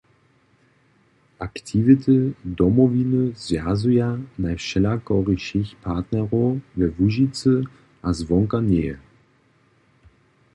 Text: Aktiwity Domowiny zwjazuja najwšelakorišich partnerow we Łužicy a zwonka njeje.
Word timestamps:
Aktiwity 1.45 2.15
Domowiny 2.61 3.23
zwjazuja 3.43 4.07
najwšelakorišich 4.45 5.69
partnerow 5.85 6.51
we 6.77 6.87
Łužicy 6.97 7.53
a 8.07 8.09
zwonka 8.19 8.57
njeje. 8.69 8.95